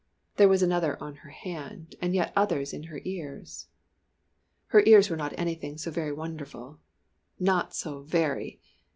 [0.37, 3.67] There was another on her hand, and yet others in her ears.
[4.69, 6.79] Her ears were not anything so very wonderful!
[7.39, 8.57] Not so _very!